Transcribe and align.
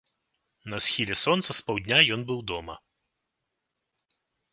На 0.73 0.77
схіле 0.85 1.17
сонца 1.23 1.49
з 1.57 1.65
паўдня 1.67 1.97
ён 2.15 2.21
быў 2.31 2.39
дома. 2.53 2.75